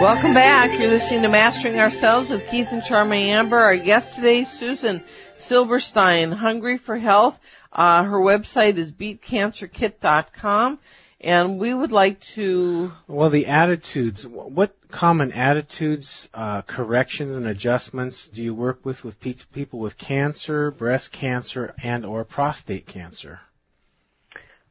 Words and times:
Welcome 0.00 0.34
back. 0.34 0.78
You're 0.78 0.88
listening 0.88 1.22
to 1.22 1.28
Mastering 1.28 1.78
Ourselves 1.78 2.28
with 2.28 2.46
Keith 2.48 2.68
and 2.72 2.82
Charmy 2.82 3.28
Amber. 3.28 3.58
Our 3.58 3.76
guest 3.76 4.14
today, 4.14 4.44
Susan 4.44 5.02
Silberstein, 5.38 6.30
Hungry 6.30 6.76
for 6.76 6.98
Health. 6.98 7.38
Uh, 7.72 8.04
her 8.04 8.18
website 8.18 8.76
is 8.76 8.92
beatcancerkit.com. 8.92 10.78
And 11.22 11.58
we 11.58 11.72
would 11.72 11.92
like 11.92 12.20
to. 12.34 12.92
Well, 13.06 13.30
the 13.30 13.46
attitudes. 13.46 14.26
What 14.26 14.74
common 14.90 15.32
attitudes, 15.32 16.28
uh, 16.32 16.62
corrections, 16.62 17.34
and 17.34 17.46
adjustments 17.46 18.28
do 18.28 18.42
you 18.42 18.54
work 18.54 18.84
with 18.84 19.04
with 19.04 19.20
people 19.20 19.78
with 19.80 19.98
cancer, 19.98 20.70
breast 20.70 21.12
cancer, 21.12 21.74
and 21.82 22.06
or 22.06 22.24
prostate 22.24 22.86
cancer? 22.86 23.40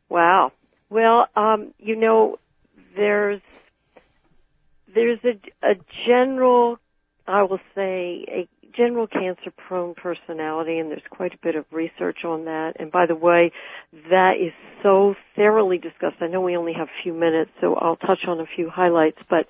Wow. 0.10 0.54
Well, 0.90 1.28
um, 1.36 1.74
you 1.78 1.96
know, 1.96 2.40
there's 2.96 3.42
there's 4.94 5.20
a, 5.24 5.68
a 5.68 5.76
general, 6.08 6.78
I 7.28 7.44
will 7.44 7.60
say, 7.76 8.26
a 8.28 8.48
general 8.76 9.08
cancer 9.08 9.52
prone 9.68 9.96
personality 9.96 10.78
and 10.80 10.90
there's 10.92 11.02
quite 11.10 11.34
a 11.34 11.38
bit 11.42 11.56
of 11.56 11.66
research 11.72 12.20
on 12.24 12.46
that. 12.46 12.74
And 12.80 12.92
by 12.92 13.06
the 13.06 13.16
way, 13.16 13.52
that 14.10 14.34
is 14.40 14.54
so 14.84 15.16
thoroughly 15.36 15.78
discussed. 15.78 16.18
I 16.22 16.28
know 16.28 16.42
we 16.42 16.56
only 16.56 16.74
have 16.74 16.88
a 16.88 17.04
few 17.04 17.14
minutes, 17.14 17.52
so 17.62 17.76
I'll 17.76 17.96
touch 17.96 18.20
on 18.28 18.40
a 18.40 18.46
few 18.56 18.70
highlights, 18.70 19.18
but 19.30 19.48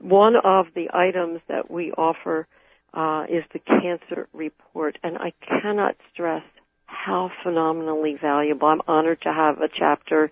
one 0.00 0.34
of 0.42 0.66
the 0.74 0.88
items 0.92 1.40
that 1.48 1.70
we 1.70 1.92
offer 1.92 2.46
uh, 2.92 3.24
is 3.28 3.44
the 3.52 3.60
cancer 3.60 4.28
report, 4.32 4.98
and 5.02 5.16
I 5.16 5.32
cannot 5.62 5.94
stress 6.12 6.42
how 6.86 7.30
phenomenally 7.44 8.16
valuable. 8.20 8.66
I'm 8.68 8.82
honored 8.88 9.22
to 9.22 9.32
have 9.32 9.58
a 9.58 9.68
chapter 9.74 10.30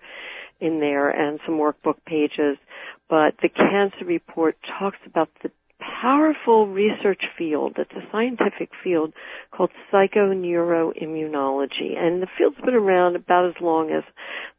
in 0.59 0.79
there 0.79 1.09
and 1.09 1.39
some 1.45 1.57
workbook 1.57 1.97
pages, 2.05 2.57
but 3.09 3.35
the 3.41 3.49
cancer 3.49 4.05
report 4.05 4.55
talks 4.79 4.97
about 5.05 5.29
the 5.43 5.51
powerful 6.01 6.67
research 6.67 7.21
field. 7.37 7.75
It's 7.77 7.91
a 7.91 8.01
scientific 8.11 8.71
field 8.83 9.13
called 9.51 9.69
psychoneuroimmunology, 9.91 11.97
and 11.97 12.21
the 12.21 12.27
field's 12.37 12.59
been 12.63 12.75
around 12.75 13.15
about 13.15 13.47
as 13.47 13.55
long 13.61 13.89
as 13.91 14.03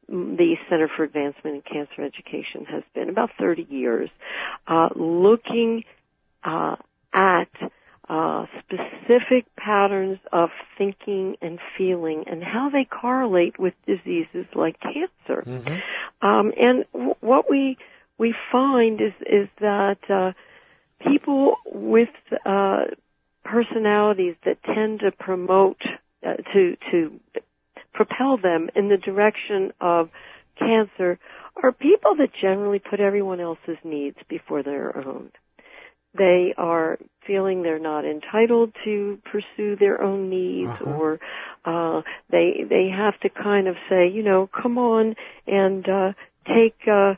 the 0.08 0.56
Center 0.68 0.88
for 0.94 1.04
Advancement 1.04 1.56
in 1.56 1.62
Cancer 1.62 2.02
Education 2.02 2.66
has 2.68 2.82
been, 2.94 3.08
about 3.08 3.30
30 3.38 3.66
years, 3.70 4.10
uh, 4.66 4.90
looking 4.96 5.84
uh, 6.42 6.74
at 7.12 7.48
uh, 8.11 8.44
specific 8.58 9.47
patterns 9.56 10.19
of 10.33 10.48
thinking 10.77 11.36
and 11.41 11.61
feeling 11.78 12.25
and 12.27 12.42
how 12.42 12.69
they 12.69 12.84
correlate 12.84 13.56
with 13.56 13.72
diseases 13.86 14.47
like 14.53 14.77
cancer. 14.80 15.44
Mm-hmm. 15.47 16.27
Um, 16.27 16.53
and 16.58 16.84
w- 16.92 17.14
what 17.20 17.48
we 17.48 17.78
we 18.19 18.34
find 18.50 19.00
is 19.00 19.12
is 19.20 19.48
that 19.61 19.98
uh, 20.11 20.33
people 21.08 21.55
with 21.66 22.08
uh, 22.44 22.86
personalities 23.44 24.34
that 24.44 24.58
tend 24.64 25.00
to 25.00 25.12
promote 25.12 25.81
uh, 26.27 26.34
to 26.53 26.77
to 26.91 27.20
propel 27.94 28.38
them 28.38 28.70
in 28.75 28.88
the 28.88 28.97
direction 28.97 29.72
of 29.81 30.11
cancer 30.58 31.16
are 31.62 31.70
people 31.70 32.16
that 32.16 32.31
generally 32.41 32.81
put 32.81 32.98
everyone 32.98 33.38
else's 33.38 33.78
needs 33.84 34.16
before 34.28 34.64
their 34.64 34.97
own. 34.97 35.31
They 36.16 36.55
are 36.56 36.98
feeling 37.27 37.62
they're 37.62 37.78
not 37.78 38.05
entitled 38.05 38.72
to 38.84 39.19
pursue 39.30 39.77
their 39.77 40.03
own 40.03 40.30
needs 40.30 40.70
uh-huh. 40.70 40.91
or 40.91 41.20
uh 41.64 42.03
they 42.30 42.64
they 42.69 42.89
have 42.89 43.19
to 43.20 43.28
kind 43.28 43.69
of 43.69 43.77
say, 43.89 44.08
you 44.08 44.22
know, 44.22 44.48
come 44.48 44.78
on 44.78 45.14
and 45.47 45.88
uh 45.88 46.12
take 46.47 46.77
uh 46.91 47.14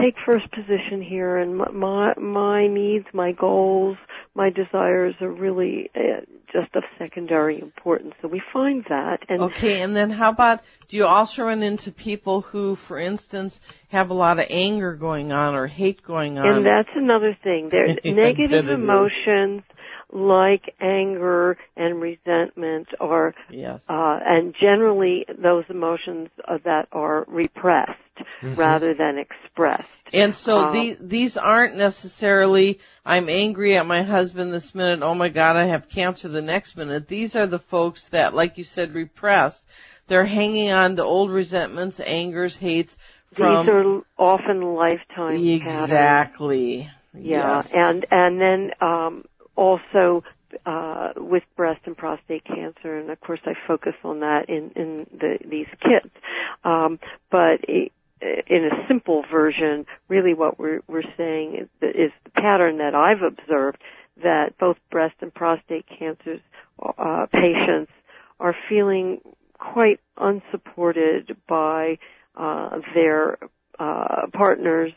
take 0.00 0.14
first 0.24 0.50
position 0.50 1.02
here 1.02 1.36
and 1.36 1.56
my 1.56 2.14
my 2.14 2.66
needs 2.66 3.06
my 3.12 3.32
goals 3.32 3.96
my 4.34 4.50
desires 4.50 5.14
are 5.20 5.30
really 5.30 5.90
uh, 5.94 6.20
just 6.52 6.74
of 6.74 6.84
secondary 6.98 7.58
importance. 7.58 8.14
So 8.20 8.28
we 8.28 8.42
find 8.52 8.84
that 8.88 9.20
and 9.28 9.42
okay 9.42 9.80
and 9.80 9.96
then 9.96 10.10
how 10.10 10.30
about 10.30 10.60
do 10.88 10.96
you 10.96 11.06
also 11.06 11.44
run 11.44 11.62
into 11.62 11.90
people 11.90 12.42
who 12.42 12.74
for 12.74 12.98
instance 12.98 13.58
have 13.88 14.10
a 14.10 14.14
lot 14.14 14.38
of 14.38 14.46
anger 14.50 14.94
going 14.94 15.32
on 15.32 15.54
or 15.54 15.66
hate 15.66 16.02
going 16.02 16.38
on? 16.38 16.46
and 16.46 16.66
that's 16.66 16.90
another 16.94 17.36
thing. 17.42 17.68
There's 17.70 17.98
negative 18.04 18.68
emotions 18.68 19.62
like 20.12 20.74
anger 20.80 21.58
and 21.76 22.00
resentment 22.00 22.88
are 23.00 23.34
yes. 23.50 23.82
uh 23.88 24.18
and 24.24 24.54
generally 24.60 25.26
those 25.42 25.64
emotions 25.68 26.28
uh, 26.46 26.58
that 26.64 26.86
are 26.92 27.24
repressed 27.28 27.92
mm-hmm. 28.40 28.54
rather 28.54 28.94
than 28.94 29.18
expressed. 29.18 29.88
And 30.12 30.34
so 30.34 30.66
uh, 30.66 30.72
these 30.72 30.96
these 31.00 31.36
aren't 31.36 31.76
necessarily 31.76 32.78
I'm 33.04 33.28
angry 33.28 33.76
at 33.76 33.86
my 33.86 34.02
husband 34.02 34.52
this 34.52 34.74
minute, 34.74 35.02
oh 35.02 35.14
my 35.14 35.28
god, 35.28 35.56
I 35.56 35.66
have 35.66 35.88
cancer 35.88 36.28
the 36.28 36.42
next 36.42 36.76
minute. 36.76 37.08
These 37.08 37.34
are 37.34 37.46
the 37.46 37.58
folks 37.58 38.06
that 38.08 38.34
like 38.34 38.58
you 38.58 38.64
said 38.64 38.94
repressed. 38.94 39.62
They're 40.08 40.24
hanging 40.24 40.70
on 40.70 40.96
to 40.96 41.02
old 41.02 41.32
resentments, 41.32 41.98
angers, 41.98 42.56
hates 42.56 42.96
from 43.32 43.66
These 43.66 43.74
are 43.74 44.02
often 44.18 44.62
lifetime 44.62 45.44
Exactly. 45.44 46.82
Patterns. 46.82 47.26
Yeah, 47.26 47.56
yes. 47.56 47.72
and 47.72 48.06
and 48.10 48.40
then 48.40 48.70
um 48.80 49.24
also 49.56 50.22
uh, 50.64 51.12
with 51.16 51.42
breast 51.56 51.80
and 51.86 51.96
prostate 51.96 52.44
cancer, 52.44 52.96
and 52.96 53.10
of 53.10 53.20
course 53.20 53.40
I 53.44 53.52
focus 53.66 53.94
on 54.04 54.20
that 54.20 54.48
in 54.48 54.70
in 54.76 55.06
the, 55.18 55.38
these 55.48 55.66
kits. 55.82 56.14
Um, 56.64 56.98
but 57.30 57.60
it, 57.68 57.92
in 58.20 58.64
a 58.64 58.86
simple 58.88 59.24
version, 59.30 59.86
really 60.08 60.34
what 60.34 60.58
we're, 60.58 60.80
we're 60.88 61.02
saying 61.16 61.56
is, 61.60 61.68
is 61.82 62.12
the 62.24 62.30
pattern 62.30 62.78
that 62.78 62.94
I've 62.94 63.22
observed 63.22 63.78
that 64.22 64.56
both 64.58 64.76
breast 64.90 65.16
and 65.20 65.32
prostate 65.32 65.84
cancers 65.98 66.40
uh, 66.98 67.26
patients 67.32 67.90
are 68.40 68.54
feeling 68.68 69.20
quite 69.58 70.00
unsupported 70.16 71.36
by 71.48 71.98
uh, 72.36 72.78
their 72.94 73.38
uh, 73.78 74.26
partners, 74.32 74.92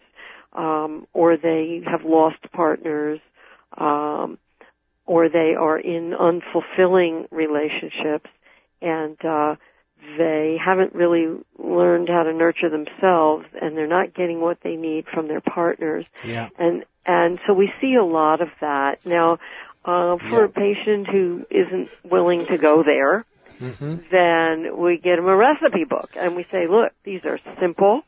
um, 0.54 1.06
or 1.14 1.38
they 1.38 1.82
have 1.86 2.02
lost 2.06 2.38
partners, 2.54 3.20
um, 3.78 4.38
or 5.10 5.28
they 5.28 5.56
are 5.60 5.80
in 5.80 6.14
unfulfilling 6.14 7.26
relationships, 7.32 8.30
and 8.80 9.18
uh, 9.26 9.56
they 10.20 10.56
haven't 10.64 10.94
really 10.94 11.40
learned 11.58 12.10
how 12.10 12.22
to 12.22 12.32
nurture 12.32 12.70
themselves 12.70 13.46
and 13.60 13.76
they're 13.76 13.88
not 13.88 14.14
getting 14.14 14.40
what 14.40 14.60
they 14.64 14.76
need 14.76 15.06
from 15.12 15.28
their 15.28 15.42
partners. 15.42 16.06
Yeah. 16.24 16.50
And 16.60 16.86
and 17.08 17.40
so 17.48 17.54
we 17.54 17.72
see 17.82 17.96
a 17.96 18.06
lot 18.06 18.42
of 18.42 18.50
that. 18.62 19.06
Now, 19.06 19.40
uh 19.84 20.18
for 20.30 20.42
yeah. 20.42 20.46
a 20.46 20.48
patient 20.48 21.08
who 21.12 21.46
isn't 21.50 21.90
willing 22.04 22.46
to 22.46 22.58
go 22.58 22.84
there, 22.84 23.26
mm-hmm. 23.60 23.96
then 24.12 24.78
we 24.78 25.00
get 25.04 25.16
them 25.16 25.26
a 25.26 25.36
recipe 25.36 25.86
book 25.90 26.12
and 26.16 26.36
we 26.36 26.46
say, 26.52 26.68
look, 26.68 26.94
these 27.04 27.22
are 27.26 27.40
simple. 27.60 28.04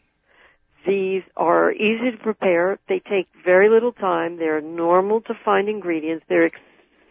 These 0.88 1.24
are 1.36 1.72
easy 1.72 2.12
to 2.12 2.18
prepare. 2.24 2.80
They 2.88 3.00
take 3.00 3.28
very 3.44 3.70
little 3.70 3.92
time. 3.92 4.38
They're 4.38 4.62
normal 4.62 5.22
to 5.22 5.34
find 5.46 5.68
ingredients. 5.68 6.26
They're 6.30 6.52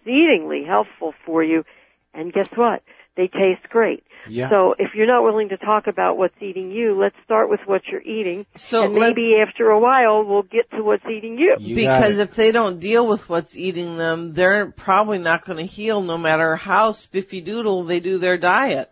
exceedingly 0.00 0.64
helpful 0.66 1.14
for 1.24 1.42
you. 1.42 1.64
And 2.12 2.32
guess 2.32 2.48
what? 2.54 2.82
They 3.16 3.28
taste 3.28 3.68
great. 3.68 4.04
Yeah. 4.28 4.50
So 4.50 4.74
if 4.78 4.94
you're 4.94 5.06
not 5.06 5.22
willing 5.22 5.48
to 5.50 5.56
talk 5.56 5.86
about 5.86 6.16
what's 6.16 6.34
eating 6.40 6.70
you, 6.70 6.98
let's 6.98 7.16
start 7.24 7.50
with 7.50 7.60
what 7.66 7.82
you're 7.90 8.02
eating. 8.02 8.46
So 8.56 8.84
and 8.84 8.94
maybe 8.94 9.36
after 9.46 9.70
a 9.70 9.80
while 9.80 10.24
we'll 10.24 10.42
get 10.42 10.70
to 10.72 10.82
what's 10.82 11.04
eating 11.06 11.38
you. 11.38 11.56
you 11.58 11.74
because 11.74 12.18
if 12.18 12.34
they 12.34 12.52
don't 12.52 12.78
deal 12.78 13.06
with 13.06 13.28
what's 13.28 13.56
eating 13.56 13.96
them, 13.96 14.32
they're 14.34 14.70
probably 14.70 15.18
not 15.18 15.44
going 15.44 15.58
to 15.58 15.66
heal 15.66 16.02
no 16.02 16.18
matter 16.18 16.56
how 16.56 16.92
spiffy 16.92 17.40
doodle 17.40 17.84
they 17.84 18.00
do 18.00 18.18
their 18.18 18.38
diet. 18.38 18.90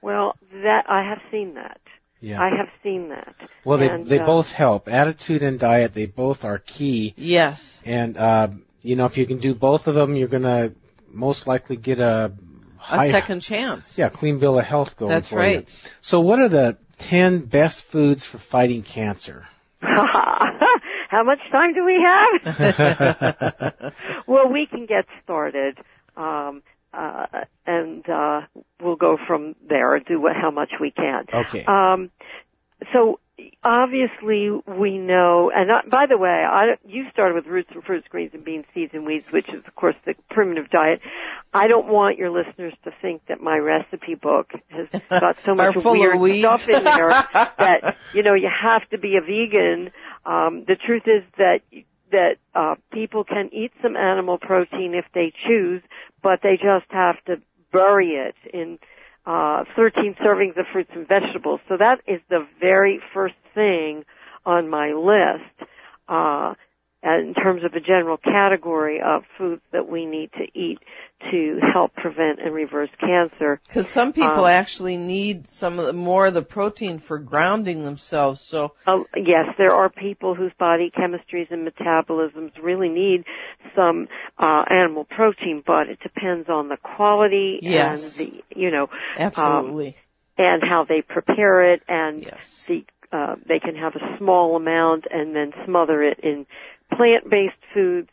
Well, 0.00 0.36
that 0.52 0.84
I 0.88 1.08
have 1.08 1.20
seen 1.30 1.54
that. 1.54 1.80
Yeah. 2.20 2.40
I 2.40 2.50
have 2.56 2.68
seen 2.82 3.10
that. 3.10 3.34
Well, 3.64 3.78
they 3.78 3.88
and, 3.88 4.06
they 4.06 4.18
uh, 4.18 4.26
both 4.26 4.46
help. 4.46 4.88
Attitude 4.88 5.42
and 5.42 5.58
diet, 5.58 5.92
they 5.92 6.06
both 6.06 6.44
are 6.44 6.58
key. 6.58 7.14
Yes. 7.16 7.78
And 7.84 8.16
uh, 8.16 8.48
you 8.84 8.96
know, 8.96 9.06
if 9.06 9.16
you 9.16 9.26
can 9.26 9.38
do 9.40 9.54
both 9.54 9.86
of 9.86 9.94
them, 9.94 10.14
you're 10.14 10.28
going 10.28 10.42
to 10.42 10.74
most 11.10 11.46
likely 11.46 11.76
get 11.76 11.98
a 11.98 12.32
a 12.90 13.10
second 13.10 13.40
chance. 13.40 13.96
Yeah, 13.96 14.10
clean 14.10 14.38
bill 14.38 14.58
of 14.58 14.66
health 14.66 14.96
going 14.96 15.10
That's 15.10 15.30
for 15.30 15.38
right. 15.38 15.60
you. 15.60 15.66
So 16.02 16.20
what 16.20 16.38
are 16.38 16.50
the 16.50 16.76
10 16.98 17.46
best 17.46 17.84
foods 17.90 18.22
for 18.22 18.38
fighting 18.38 18.82
cancer? 18.82 19.46
How 19.80 21.22
much 21.24 21.38
time 21.50 21.72
do 21.74 21.84
we 21.84 22.04
have? 22.04 23.92
well, 24.26 24.52
we 24.52 24.66
can 24.66 24.86
get 24.86 25.06
started. 25.22 25.78
Um, 26.16 26.62
uh, 26.92 27.26
and 27.66 28.08
uh, 28.08 28.42
we'll 28.82 28.96
go 28.96 29.16
from 29.26 29.54
there. 29.68 29.94
and 29.94 30.04
Do 30.04 30.20
what, 30.20 30.36
how 30.36 30.50
much 30.50 30.72
we 30.80 30.90
can. 30.90 31.24
Okay. 31.32 31.64
Um, 31.64 32.10
so 32.92 33.18
obviously 33.62 34.50
we 34.66 34.98
know, 34.98 35.50
and 35.54 35.70
uh, 35.70 35.82
by 35.90 36.06
the 36.08 36.16
way, 36.16 36.28
I, 36.28 36.76
you 36.86 37.04
started 37.12 37.34
with 37.34 37.46
roots 37.46 37.70
and 37.74 37.82
fruits, 37.82 38.06
greens 38.08 38.30
and 38.34 38.44
beans, 38.44 38.64
seeds 38.74 38.92
and 38.94 39.04
weeds, 39.04 39.24
which 39.32 39.48
is 39.48 39.62
of 39.66 39.74
course 39.74 39.96
the 40.06 40.14
primitive 40.30 40.70
diet. 40.70 41.00
I 41.52 41.66
don't 41.66 41.88
want 41.88 42.18
your 42.18 42.30
listeners 42.30 42.74
to 42.84 42.92
think 43.02 43.22
that 43.28 43.40
my 43.40 43.58
recipe 43.58 44.14
book 44.14 44.50
has 44.68 44.88
got 45.10 45.38
so 45.44 45.54
much 45.54 45.76
weird 45.76 46.38
stuff 46.40 46.68
in 46.68 46.84
there 46.84 47.08
that, 47.32 47.96
you 48.12 48.22
know, 48.22 48.34
you 48.34 48.48
have 48.62 48.88
to 48.90 48.98
be 48.98 49.16
a 49.16 49.20
vegan. 49.20 49.90
Um, 50.24 50.64
the 50.66 50.76
truth 50.76 51.04
is 51.06 51.22
that 51.38 51.60
that 52.12 52.36
uh, 52.54 52.76
people 52.92 53.24
can 53.24 53.50
eat 53.52 53.72
some 53.82 53.96
animal 53.96 54.38
protein 54.38 54.94
if 54.94 55.04
they 55.14 55.32
choose, 55.48 55.82
but 56.22 56.40
they 56.42 56.56
just 56.56 56.86
have 56.90 57.16
to 57.24 57.42
bury 57.72 58.10
it 58.10 58.36
in 58.52 58.78
uh, 59.26 59.64
13 59.76 60.16
servings 60.24 60.58
of 60.58 60.66
fruits 60.72 60.90
and 60.94 61.08
vegetables. 61.08 61.60
So 61.68 61.76
that 61.78 62.00
is 62.06 62.20
the 62.28 62.46
very 62.60 63.00
first 63.12 63.34
thing 63.54 64.04
on 64.44 64.68
my 64.68 64.92
list. 64.92 65.70
Uh, 66.08 66.54
in 67.04 67.34
terms 67.34 67.64
of 67.64 67.74
a 67.74 67.80
general 67.80 68.16
category 68.16 69.00
of 69.04 69.24
foods 69.36 69.62
that 69.72 69.88
we 69.88 70.06
need 70.06 70.30
to 70.32 70.46
eat 70.58 70.78
to 71.30 71.60
help 71.72 71.94
prevent 71.94 72.40
and 72.40 72.54
reverse 72.54 72.90
cancer. 72.98 73.60
Because 73.66 73.88
some 73.88 74.12
people 74.12 74.44
um, 74.44 74.50
actually 74.50 74.96
need 74.96 75.50
some 75.50 75.78
of 75.78 75.86
the, 75.86 75.92
more 75.92 76.26
of 76.26 76.34
the 76.34 76.42
protein 76.42 76.98
for 76.98 77.18
grounding 77.18 77.84
themselves. 77.84 78.40
So 78.40 78.74
uh, 78.86 79.00
yes, 79.16 79.46
there 79.58 79.72
are 79.72 79.90
people 79.90 80.34
whose 80.34 80.52
body 80.58 80.90
chemistries 80.96 81.50
and 81.50 81.66
metabolisms 81.68 82.52
really 82.62 82.88
need 82.88 83.24
some 83.76 84.08
uh, 84.38 84.64
animal 84.70 85.04
protein, 85.04 85.62
but 85.66 85.88
it 85.88 86.00
depends 86.00 86.48
on 86.48 86.68
the 86.68 86.78
quality 86.78 87.58
yes. 87.62 88.02
and 88.02 88.12
the 88.12 88.44
you 88.54 88.70
know 88.70 88.88
absolutely. 89.18 89.88
Um, 89.88 89.94
and 90.36 90.62
how 90.62 90.84
they 90.88 91.00
prepare 91.00 91.74
it 91.74 91.82
and 91.86 92.24
yes. 92.24 92.64
the 92.66 92.84
uh, 93.14 93.36
they 93.46 93.60
can 93.60 93.76
have 93.76 93.94
a 93.94 94.18
small 94.18 94.56
amount 94.56 95.04
and 95.08 95.36
then 95.36 95.52
smother 95.64 96.02
it 96.02 96.18
in 96.20 96.46
plant-based 96.96 97.54
foods. 97.72 98.08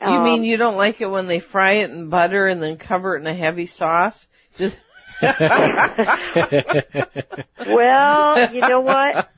You 0.00 0.08
um, 0.08 0.24
mean 0.24 0.44
you 0.44 0.56
don't 0.56 0.76
like 0.76 1.00
it 1.00 1.10
when 1.10 1.26
they 1.26 1.40
fry 1.40 1.72
it 1.72 1.90
in 1.90 2.10
butter 2.10 2.46
and 2.46 2.62
then 2.62 2.76
cover 2.76 3.16
it 3.16 3.20
in 3.20 3.26
a 3.26 3.34
heavy 3.34 3.66
sauce? 3.66 4.26
Just 4.58 4.78
well, 5.20 5.32
you 8.52 8.60
know 8.60 8.80
what? 8.80 9.30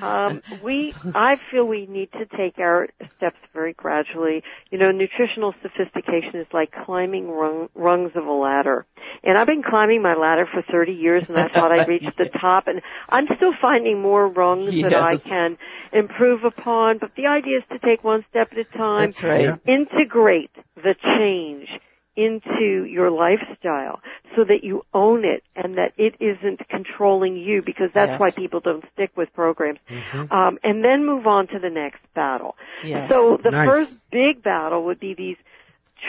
Um, 0.00 0.42
we, 0.64 0.94
I 1.14 1.34
feel 1.50 1.64
we 1.64 1.86
need 1.86 2.10
to 2.12 2.26
take 2.36 2.58
our 2.58 2.88
steps 3.16 3.36
very 3.52 3.72
gradually. 3.72 4.42
You 4.70 4.78
know, 4.78 4.90
nutritional 4.90 5.54
sophistication 5.62 6.40
is 6.40 6.46
like 6.52 6.72
climbing 6.84 7.28
rung, 7.30 7.68
rungs 7.74 8.12
of 8.14 8.26
a 8.26 8.32
ladder. 8.32 8.86
And 9.22 9.36
I've 9.38 9.46
been 9.46 9.62
climbing 9.62 10.02
my 10.02 10.14
ladder 10.14 10.48
for 10.52 10.62
30 10.62 10.92
years 10.92 11.24
and 11.28 11.38
I 11.38 11.48
thought 11.48 11.70
I'd 11.70 11.88
reached 11.88 12.16
the 12.16 12.28
top 12.40 12.66
and 12.66 12.80
I'm 13.08 13.26
still 13.36 13.52
finding 13.60 14.00
more 14.00 14.26
rungs 14.26 14.74
yes. 14.74 14.90
that 14.90 15.02
I 15.02 15.18
can 15.18 15.58
improve 15.92 16.44
upon, 16.44 16.98
but 16.98 17.10
the 17.16 17.26
idea 17.26 17.58
is 17.58 17.64
to 17.70 17.78
take 17.78 18.02
one 18.02 18.24
step 18.30 18.48
at 18.52 18.58
a 18.58 18.64
time. 18.76 19.12
That's 19.12 19.22
right. 19.22 19.60
Integrate 19.66 20.50
the 20.76 20.94
change 21.18 21.68
into 22.16 22.84
your 22.84 23.10
lifestyle 23.10 24.00
so 24.36 24.44
that 24.44 24.62
you 24.62 24.84
own 24.94 25.24
it 25.24 25.42
and 25.54 25.76
that 25.76 25.92
it 25.96 26.14
isn't 26.20 26.68
controlling 26.68 27.36
you 27.36 27.62
because 27.62 27.90
that's 27.94 28.10
yes. 28.10 28.20
why 28.20 28.30
people 28.30 28.60
don't 28.60 28.84
stick 28.92 29.10
with 29.16 29.32
programs. 29.34 29.78
Mm-hmm. 29.88 30.32
Um, 30.32 30.58
and 30.62 30.84
then 30.84 31.06
move 31.06 31.26
on 31.26 31.48
to 31.48 31.58
the 31.58 31.70
next 31.70 32.00
battle. 32.14 32.56
Yes. 32.84 33.10
So 33.10 33.36
the 33.36 33.50
nice. 33.50 33.68
first 33.68 33.98
big 34.10 34.42
battle 34.42 34.84
would 34.84 35.00
be 35.00 35.14
these 35.14 35.36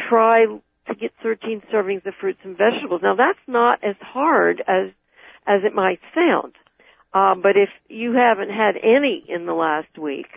try 0.10 0.46
to 0.46 0.96
get 0.96 1.12
13 1.22 1.62
servings 1.72 2.06
of 2.06 2.14
fruits 2.20 2.40
and 2.44 2.58
vegetables. 2.58 3.02
Now 3.02 3.16
that's 3.16 3.40
not 3.48 3.84
as 3.84 3.96
hard 4.02 4.64
as 4.68 4.92
as 5.46 5.62
it 5.64 5.74
might 5.74 6.00
sound. 6.16 6.54
Um, 7.14 7.42
but 7.42 7.58
if 7.58 7.70
you 7.90 8.14
haven't 8.14 8.50
had 8.50 8.76
any 8.82 9.24
in 9.28 9.46
the 9.46 9.54
last 9.54 9.98
week, 9.98 10.28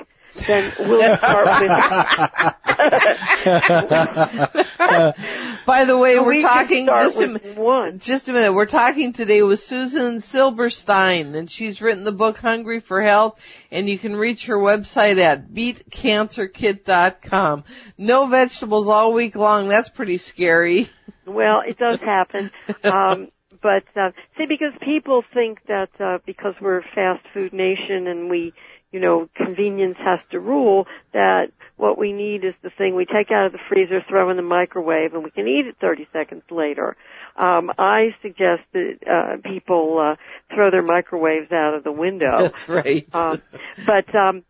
then 0.47 0.73
we'll 0.79 1.17
start 1.17 1.47
with. 1.47 1.71
By 5.67 5.85
the 5.85 5.99
way, 5.99 6.19
we're 6.19 6.37
we 6.37 6.43
talking 6.43 6.87
just 6.87 7.21
a, 7.21 7.39
one. 7.55 7.99
just 7.99 8.29
a 8.29 8.33
minute. 8.33 8.53
We're 8.53 8.67
talking 8.67 9.13
today 9.13 9.43
with 9.43 9.59
Susan 9.61 10.21
Silberstein, 10.21 11.35
and 11.35 11.51
she's 11.51 11.83
written 11.83 12.05
the 12.05 12.13
book 12.13 12.39
Hungry 12.39 12.81
for 12.81 13.03
Health, 13.03 13.41
and 13.71 13.89
you 13.89 13.99
can 13.99 14.17
reach 14.17 14.47
her 14.47 14.57
website 14.57 15.19
at 15.19 15.51
beatcancerkit.com. 15.51 17.65
No 17.99 18.27
vegetables 18.27 18.89
all 18.89 19.13
week 19.13 19.37
long. 19.37 19.69
That's 19.69 19.89
pretty 19.89 20.19
scary. 20.19 20.91
Well, 21.27 21.63
it 21.67 21.79
does 21.79 21.99
happen. 22.01 22.51
Um, 22.85 23.29
but 23.63 23.85
uh, 24.01 24.11
see, 24.37 24.45
because 24.49 24.73
people 24.81 25.23
think 25.35 25.59
that 25.67 25.89
uh, 25.99 26.19
because 26.25 26.55
we're 26.61 26.79
a 26.79 26.85
fast 26.95 27.27
food 27.35 27.53
nation 27.53 28.07
and 28.07 28.31
we 28.31 28.53
you 28.97 29.03
know, 29.03 29.29
convenience 29.37 29.99
has 29.99 30.21
to 30.31 30.41
rule 30.41 30.87
that 31.13 31.49
what 31.77 31.99
we 31.99 32.15
need 32.15 32.47
is 32.47 32.55
the 32.63 32.71
thing 32.79 32.95
we 32.97 33.05
take 33.05 33.31
out 33.31 33.45
of 33.45 33.53
the 33.53 33.59
freezer, 33.69 34.01
throw 34.09 34.31
in 34.31 34.39
the 34.39 34.43
microwave, 34.43 35.13
and 35.13 35.23
we 35.23 35.31
can 35.31 35.47
eat 35.47 35.67
it 35.67 35.77
30 35.83 36.09
seconds 36.15 36.45
later. 36.51 36.97
Um, 37.37 37.71
I 37.77 38.15
suggest 38.23 38.63
that 38.73 38.95
uh, 39.07 39.37
people 39.47 39.99
uh, 40.01 40.17
throw 40.55 40.71
their 40.71 40.83
microwaves 40.83 41.53
out 41.53 41.75
of 41.75 41.85
the 41.85 41.93
window. 41.93 42.39
That's 42.41 42.67
right. 42.71 43.07
Um, 43.13 43.43
but 43.85 44.15
um, 44.15 44.45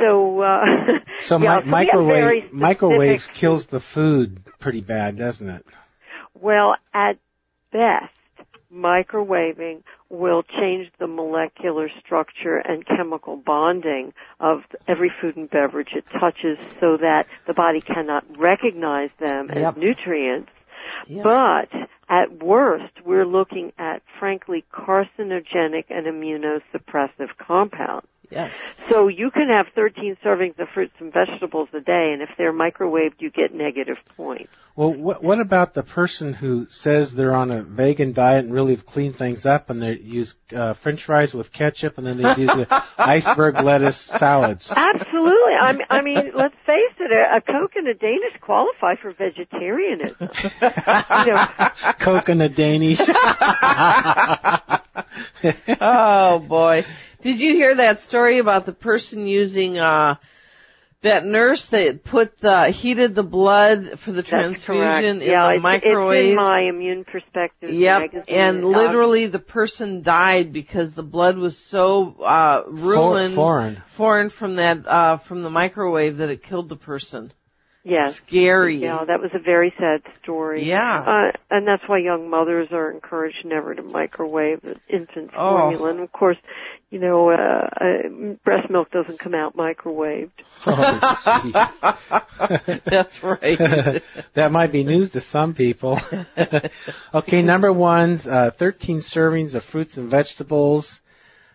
so 0.00 0.40
uh, 0.40 0.64
so 1.24 1.36
yeah, 1.36 1.58
mi- 1.58 1.64
so 1.64 1.70
microwave 1.70 2.50
microwaves 2.50 3.28
kills 3.38 3.66
the 3.66 3.80
food 3.80 4.42
pretty 4.58 4.80
bad, 4.80 5.18
doesn't 5.18 5.50
it? 5.50 5.66
Well, 6.32 6.76
at 6.94 7.18
best, 7.70 8.14
microwaving 8.74 9.82
will 10.08 10.42
change 10.42 10.90
the 10.98 11.06
molecular 11.06 11.90
structure 12.00 12.56
and 12.56 12.86
chemical 12.86 13.36
bonding 13.36 14.12
of 14.40 14.62
every 14.88 15.10
food 15.20 15.36
and 15.36 15.50
beverage 15.50 15.92
it 15.94 16.04
touches 16.18 16.58
so 16.80 16.96
that 16.96 17.26
the 17.46 17.54
body 17.54 17.80
cannot 17.80 18.24
recognize 18.38 19.10
them 19.18 19.48
yep. 19.48 19.76
as 19.76 19.76
nutrients. 19.76 20.50
Yep. 21.06 21.24
But 21.24 21.68
at 22.08 22.42
worst, 22.42 22.92
we're 23.04 23.26
looking 23.26 23.72
at 23.78 24.02
frankly 24.18 24.64
carcinogenic 24.72 25.84
and 25.90 26.06
immunosuppressive 26.06 27.36
compounds. 27.38 28.06
Yes. 28.32 28.52
So 28.88 29.08
you 29.08 29.30
can 29.30 29.48
have 29.48 29.66
13 29.74 30.16
servings 30.24 30.58
of 30.58 30.68
fruits 30.72 30.94
and 31.00 31.12
vegetables 31.12 31.68
a 31.74 31.80
day, 31.80 32.12
and 32.12 32.22
if 32.22 32.30
they're 32.38 32.52
microwaved, 32.52 33.16
you 33.18 33.30
get 33.30 33.54
negative 33.54 33.98
points. 34.16 34.48
Well, 34.74 34.94
what, 34.94 35.22
what 35.22 35.38
about 35.38 35.74
the 35.74 35.82
person 35.82 36.32
who 36.32 36.66
says 36.70 37.12
they're 37.12 37.34
on 37.34 37.50
a 37.50 37.62
vegan 37.62 38.14
diet 38.14 38.46
and 38.46 38.54
really 38.54 38.74
have 38.74 38.86
cleaned 38.86 39.16
things 39.16 39.44
up, 39.44 39.68
and 39.68 39.82
they 39.82 39.98
use 39.98 40.34
uh, 40.56 40.72
French 40.74 41.04
fries 41.04 41.34
with 41.34 41.52
ketchup, 41.52 41.98
and 41.98 42.06
then 42.06 42.16
they 42.16 42.34
do 42.34 42.46
the 42.46 42.66
iceberg 42.98 43.62
lettuce 43.62 43.98
salads? 44.00 44.66
Absolutely. 44.70 45.54
I 45.60 45.72
mean, 45.72 45.86
I 45.90 46.00
mean, 46.00 46.32
let's 46.34 46.54
face 46.64 46.94
it: 47.00 47.12
a, 47.12 47.36
a 47.36 47.40
Coke 47.42 47.72
and 47.76 47.86
a 47.86 47.94
Danish 47.94 48.32
qualify 48.40 48.94
for 48.96 49.10
vegetarianism. 49.10 50.30
you 50.40 51.32
know. 51.32 51.46
Coke 52.00 52.30
and 52.30 52.40
a 52.40 52.48
Danish. 52.48 52.98
oh 55.80 56.38
boy. 56.48 56.86
Did 57.22 57.40
you 57.40 57.54
hear 57.54 57.74
that 57.76 58.02
story 58.02 58.38
about 58.38 58.66
the 58.66 58.72
person 58.72 59.26
using 59.26 59.78
uh 59.78 60.16
that 61.02 61.26
nurse 61.26 61.66
that 61.66 62.04
put 62.04 62.38
the 62.38 62.70
heated 62.70 63.14
the 63.14 63.24
blood 63.24 63.98
for 63.98 64.12
the 64.12 64.22
transfusion 64.22 65.20
in 65.20 65.28
yeah, 65.28 65.48
the 65.48 65.54
it's, 65.54 65.62
microwave? 65.62 66.26
It's 66.26 66.30
in 66.30 66.36
my 66.36 66.60
immune 66.62 67.04
perspective. 67.04 67.70
Yep, 67.70 68.26
and 68.28 68.64
literally 68.64 69.26
the 69.26 69.40
person 69.40 70.02
died 70.02 70.52
because 70.52 70.92
the 70.92 71.02
blood 71.02 71.38
was 71.38 71.58
so 71.58 72.16
uh 72.22 72.64
ruined 72.68 73.34
foreign 73.34 73.82
foreign 73.94 74.28
from 74.28 74.56
that 74.56 74.86
uh 74.86 75.16
from 75.16 75.42
the 75.42 75.50
microwave 75.50 76.18
that 76.18 76.30
it 76.30 76.42
killed 76.42 76.68
the 76.68 76.76
person. 76.76 77.32
Yes. 77.84 78.16
Scary. 78.16 78.76
Yeah, 78.76 79.04
that 79.06 79.20
was 79.20 79.30
a 79.34 79.40
very 79.40 79.74
sad 79.78 80.02
story. 80.22 80.64
Yeah. 80.64 81.00
Uh, 81.00 81.32
and 81.50 81.66
that's 81.66 81.82
why 81.88 81.98
young 81.98 82.30
mothers 82.30 82.68
are 82.70 82.90
encouraged 82.90 83.44
never 83.44 83.74
to 83.74 83.82
microwave 83.82 84.60
the 84.62 84.76
infant 84.88 85.30
Oh. 85.36 85.58
formula. 85.58 85.90
And 85.90 86.00
of 86.00 86.12
course, 86.12 86.36
you 86.90 87.00
know, 87.00 87.30
uh, 87.30 87.68
uh, 87.80 88.08
breast 88.44 88.70
milk 88.70 88.90
doesn't 88.92 89.18
come 89.18 89.34
out 89.34 89.56
microwaved. 89.56 90.30
Oh, 90.64 91.98
That's 92.84 93.22
right. 93.22 93.58
that 94.34 94.52
might 94.52 94.72
be 94.72 94.84
news 94.84 95.10
to 95.10 95.20
some 95.20 95.54
people. 95.54 96.00
okay, 97.14 97.42
number 97.42 97.72
one, 97.72 98.20
uh, 98.28 98.50
13 98.58 98.98
servings 99.00 99.54
of 99.54 99.64
fruits 99.64 99.96
and 99.96 100.08
vegetables. 100.08 101.00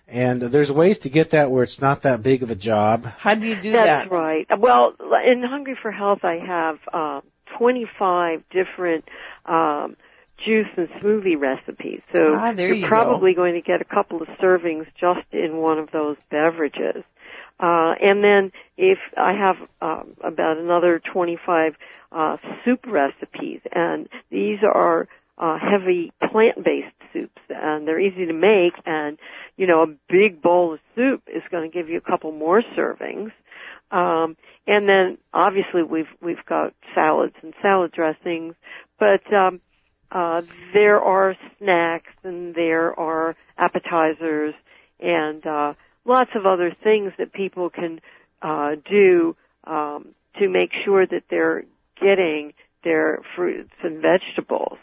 And 0.07 0.41
there's 0.41 0.71
ways 0.71 0.99
to 0.99 1.09
get 1.09 1.31
that 1.31 1.51
where 1.51 1.63
it's 1.63 1.81
not 1.81 2.03
that 2.03 2.23
big 2.23 2.41
of 2.41 2.49
a 2.49 2.55
job. 2.55 3.03
How 3.05 3.35
do 3.35 3.45
you 3.45 3.55
do 3.55 3.71
That's 3.73 3.85
that? 3.85 3.99
That's 4.03 4.11
right. 4.11 4.59
Well, 4.59 4.93
in 5.25 5.43
Hungry 5.43 5.77
for 5.81 5.91
Health, 5.91 6.19
I 6.23 6.37
have 6.37 6.79
um, 6.93 7.21
25 7.57 8.43
different 8.49 9.05
um, 9.45 9.97
juice 10.45 10.67
and 10.77 10.87
smoothie 11.01 11.37
recipes. 11.37 12.01
So 12.13 12.35
Ah, 12.37 12.53
there 12.53 12.67
you're 12.67 12.77
you 12.77 12.87
probably 12.87 13.33
going 13.33 13.55
to 13.55 13.61
get 13.61 13.81
a 13.81 13.85
couple 13.85 14.21
of 14.21 14.29
servings 14.41 14.85
just 14.99 15.25
in 15.31 15.57
one 15.57 15.77
of 15.77 15.91
those 15.91 16.15
beverages. 16.31 17.03
Uh, 17.59 17.95
and 17.99 18.23
then 18.23 18.51
if 18.77 18.99
I 19.17 19.33
have 19.33 19.55
um, 19.81 20.13
about 20.23 20.57
another 20.57 21.01
25 21.11 21.73
uh, 22.11 22.37
soup 22.63 22.85
recipes, 22.85 23.61
and 23.71 24.07
these 24.29 24.59
are 24.63 25.07
uh, 25.39 25.57
heavy 25.59 26.11
plant-based 26.31 26.96
soups, 27.17 27.41
and 27.50 27.88
they're 27.88 28.00
easy 28.00 28.25
to 28.25 28.33
make, 28.33 28.74
and 28.86 29.17
you 29.55 29.67
know, 29.67 29.83
a 29.83 29.88
big 30.09 30.41
bowl 30.41 30.74
of 30.74 30.79
soup 30.95 31.24
is 31.27 31.43
going 31.51 31.69
to 31.69 31.75
give 31.75 31.89
you 31.89 31.97
a 31.97 32.01
couple 32.01 32.31
more 32.31 32.62
servings. 32.77 33.31
Um, 33.89 34.36
and 34.65 34.88
then 34.88 35.17
obviously 35.33 35.81
we've 35.81 36.12
we've 36.21 36.45
got 36.47 36.74
salads 36.93 37.36
and 37.41 37.53
salad 37.62 37.91
dressings, 37.93 38.55
but 39.00 39.33
um, 39.33 39.62
uh, 40.12 40.41
there 40.74 41.00
are 41.00 41.36
snacks 41.57 42.13
and 42.24 42.53
there 42.53 42.97
are 43.00 43.36
appetizers 43.57 44.53
and 45.00 45.45
uh, 45.45 45.74
lots 46.05 46.31
of 46.36 46.45
other 46.45 46.75
things 46.83 47.13
that 47.17 47.31
people 47.31 47.69
can 47.69 48.01
uh, 48.41 48.71
do 48.89 49.36
um, 49.63 50.09
to 50.39 50.50
make 50.50 50.71
sure 50.86 51.05
that 51.05 51.24
they're 51.29 51.63
getting 52.01 52.53
their 52.83 53.19
fruits 53.36 53.74
and 53.83 54.01
vegetables. 54.01 54.77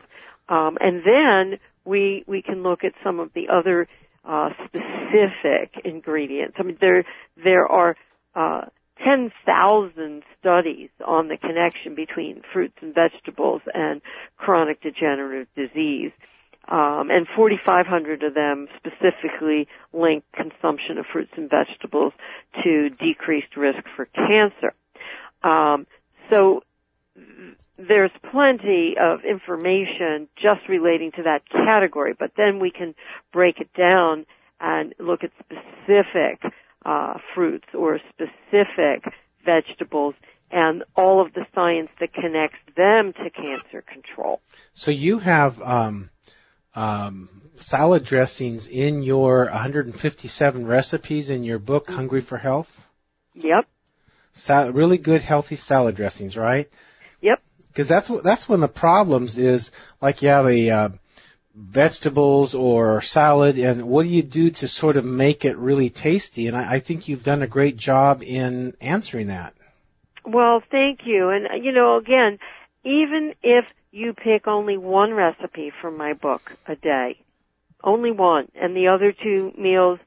Um, 0.48 0.76
and 0.80 1.02
then 1.04 1.58
we 1.84 2.24
we 2.26 2.42
can 2.42 2.62
look 2.62 2.84
at 2.84 2.92
some 3.02 3.20
of 3.20 3.32
the 3.34 3.48
other 3.52 3.88
uh, 4.24 4.50
specific 4.64 5.84
ingredients. 5.84 6.56
I 6.58 6.62
mean, 6.62 6.78
there 6.80 7.04
there 7.42 7.66
are 7.66 7.96
uh, 8.34 8.66
10,000 9.02 10.22
studies 10.40 10.90
on 11.06 11.28
the 11.28 11.36
connection 11.36 11.94
between 11.94 12.42
fruits 12.52 12.76
and 12.80 12.94
vegetables 12.94 13.62
and 13.72 14.00
chronic 14.36 14.80
degenerative 14.82 15.48
disease. 15.56 16.12
Um, 16.66 17.10
and 17.10 17.26
4,500 17.36 18.22
of 18.22 18.32
them 18.32 18.68
specifically 18.78 19.68
link 19.92 20.24
consumption 20.34 20.96
of 20.96 21.04
fruits 21.12 21.32
and 21.36 21.50
vegetables 21.50 22.14
to 22.62 22.88
decreased 22.88 23.54
risk 23.56 23.84
for 23.94 24.06
cancer. 24.06 24.72
Um, 25.42 25.86
so 26.30 26.62
there's 27.76 28.10
plenty 28.30 28.94
of 29.00 29.20
information 29.24 30.28
just 30.36 30.68
relating 30.68 31.10
to 31.12 31.22
that 31.24 31.42
category, 31.50 32.14
but 32.18 32.32
then 32.36 32.60
we 32.60 32.70
can 32.70 32.94
break 33.32 33.60
it 33.60 33.72
down 33.76 34.26
and 34.60 34.94
look 34.98 35.20
at 35.24 35.30
specific 35.40 36.40
uh, 36.84 37.14
fruits 37.34 37.66
or 37.76 37.98
specific 38.10 39.12
vegetables 39.44 40.14
and 40.50 40.84
all 40.94 41.24
of 41.24 41.32
the 41.34 41.44
science 41.54 41.90
that 42.00 42.12
connects 42.12 42.58
them 42.76 43.12
to 43.12 43.30
cancer 43.30 43.82
control. 43.82 44.40
So 44.74 44.90
you 44.90 45.18
have 45.18 45.60
um, 45.60 46.10
um, 46.74 47.28
salad 47.60 48.04
dressings 48.04 48.66
in 48.66 49.02
your 49.02 49.46
157 49.46 50.66
recipes 50.66 51.28
in 51.28 51.42
your 51.42 51.58
book, 51.58 51.88
Hungry 51.88 52.20
for 52.20 52.38
Health. 52.38 52.68
Yep. 53.34 53.66
Sal- 54.34 54.72
really 54.72 54.98
good, 54.98 55.22
healthy 55.22 55.56
salad 55.56 55.96
dressings, 55.96 56.36
right? 56.36 56.68
Because 57.74 57.88
that's 57.88 58.08
what 58.08 58.22
that's 58.22 58.48
of 58.48 58.60
the 58.60 58.68
problems 58.68 59.36
is 59.36 59.72
like 60.00 60.22
you 60.22 60.28
have 60.28 60.46
a 60.46 60.70
uh, 60.70 60.88
vegetables 61.56 62.54
or 62.54 63.02
salad, 63.02 63.58
and 63.58 63.84
what 63.86 64.04
do 64.04 64.10
you 64.10 64.22
do 64.22 64.50
to 64.50 64.68
sort 64.68 64.96
of 64.96 65.04
make 65.04 65.44
it 65.44 65.56
really 65.58 65.90
tasty? 65.90 66.46
And 66.46 66.56
I, 66.56 66.74
I 66.74 66.80
think 66.80 67.08
you've 67.08 67.24
done 67.24 67.42
a 67.42 67.48
great 67.48 67.76
job 67.76 68.22
in 68.22 68.74
answering 68.80 69.26
that. 69.26 69.54
Well, 70.24 70.62
thank 70.70 71.00
you. 71.04 71.30
And 71.30 71.64
you 71.64 71.72
know, 71.72 71.96
again, 71.96 72.38
even 72.84 73.34
if 73.42 73.64
you 73.90 74.12
pick 74.12 74.46
only 74.46 74.76
one 74.76 75.12
recipe 75.12 75.72
from 75.80 75.96
my 75.96 76.12
book 76.12 76.42
a 76.68 76.76
day, 76.76 77.18
only 77.82 78.12
one, 78.12 78.48
and 78.54 78.76
the 78.76 78.86
other 78.86 79.12
two 79.12 79.52
meals 79.58 79.98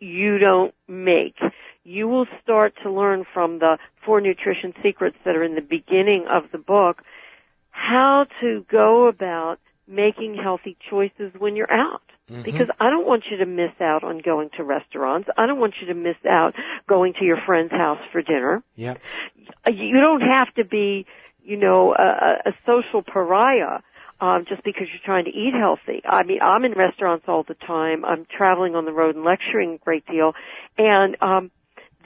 you 0.00 0.38
don't 0.38 0.74
make, 0.88 1.36
you 1.84 2.08
will 2.08 2.26
start 2.42 2.74
to 2.82 2.90
learn 2.90 3.24
from 3.32 3.58
the 3.58 3.78
four 4.04 4.20
nutrition 4.20 4.72
secrets 4.82 5.16
that 5.24 5.36
are 5.36 5.44
in 5.44 5.54
the 5.54 5.60
beginning 5.60 6.26
of 6.30 6.44
the 6.50 6.58
book 6.58 7.02
how 7.70 8.26
to 8.40 8.64
go 8.70 9.08
about 9.08 9.58
making 9.86 10.36
healthy 10.42 10.76
choices 10.90 11.32
when 11.38 11.56
you're 11.56 11.72
out. 11.72 12.00
Mm-hmm. 12.30 12.42
Because 12.42 12.68
I 12.80 12.88
don't 12.88 13.06
want 13.06 13.24
you 13.30 13.36
to 13.38 13.46
miss 13.46 13.72
out 13.80 14.02
on 14.02 14.18
going 14.18 14.48
to 14.56 14.64
restaurants. 14.64 15.28
I 15.36 15.46
don't 15.46 15.60
want 15.60 15.74
you 15.80 15.88
to 15.88 15.94
miss 15.94 16.16
out 16.26 16.54
going 16.88 17.12
to 17.18 17.24
your 17.24 17.36
friend's 17.44 17.72
house 17.72 17.98
for 18.12 18.22
dinner. 18.22 18.62
Yeah. 18.76 18.94
You 19.66 20.00
don't 20.00 20.22
have 20.22 20.54
to 20.54 20.64
be, 20.64 21.04
you 21.42 21.58
know, 21.58 21.94
a, 21.94 22.48
a 22.48 22.52
social 22.64 23.02
pariah 23.02 23.80
um, 24.20 24.46
just 24.48 24.64
because 24.64 24.86
you're 24.90 25.04
trying 25.04 25.26
to 25.26 25.30
eat 25.30 25.52
healthy. 25.52 26.00
I 26.06 26.22
mean, 26.22 26.38
I'm 26.40 26.64
in 26.64 26.72
restaurants 26.72 27.26
all 27.28 27.42
the 27.42 27.54
time. 27.54 28.06
I'm 28.06 28.26
traveling 28.34 28.74
on 28.74 28.86
the 28.86 28.92
road 28.92 29.16
and 29.16 29.24
lecturing 29.24 29.74
a 29.74 29.78
great 29.78 30.06
deal, 30.06 30.32
and 30.78 31.16
um, 31.20 31.50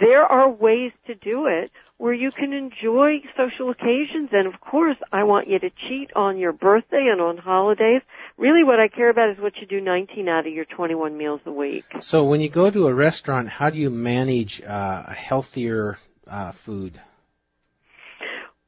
there 0.01 0.25
are 0.25 0.51
ways 0.51 0.93
to 1.07 1.15
do 1.15 1.47
it 1.47 1.71
where 1.97 2.13
you 2.13 2.31
can 2.31 2.53
enjoy 2.53 3.17
social 3.37 3.71
occasions. 3.71 4.31
And 4.33 4.47
of 4.47 4.61
course, 4.61 4.97
I 5.13 5.25
want 5.25 5.49
you 5.49 5.59
to 5.59 5.71
cheat 5.71 6.11
on 6.15 6.39
your 6.39 6.53
birthday 6.53 7.09
and 7.11 7.21
on 7.21 7.37
holidays. 7.37 8.03
Really 8.37 8.63
what 8.63 8.79
I 8.79 8.89
care 8.89 9.11
about 9.11 9.31
is 9.31 9.39
what 9.39 9.55
you 9.61 9.67
do 9.67 9.81
19 9.81 10.29
out 10.29 10.47
of 10.47 10.53
your 10.53 10.65
21 10.65 11.17
meals 11.17 11.41
a 11.45 11.53
week. 11.53 11.85
So 12.01 12.25
when 12.25 12.41
you 12.41 12.49
go 12.49 12.71
to 12.71 12.87
a 12.87 12.95
restaurant, 12.95 13.49
how 13.49 13.71
do 13.71 13.79
you 13.79 13.91
manage 13.91 14.63
uh, 14.63 15.05
a 15.09 15.15
healthier 15.15 15.99
uh, 16.31 16.53
food? 16.65 17.01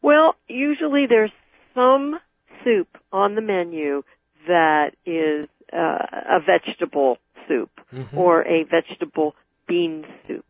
Well, 0.03 0.35
usually 0.49 1.07
there's 1.09 1.33
some 1.75 2.19
soup 2.65 2.89
on 3.13 3.35
the 3.35 3.43
menu 3.43 4.03
that 4.47 4.93
is 5.07 5.47
uh, 5.73 5.77
a 5.77 6.41
vegetable 6.41 7.19
soup 7.47 7.71
mm-hmm. 7.93 8.17
or 8.17 8.43
a 8.47 8.65
vegetable 8.65 9.35
bean 9.69 10.05
soup, 10.27 10.45